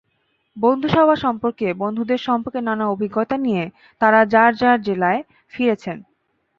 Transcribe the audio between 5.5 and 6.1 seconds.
ফিরেছেন।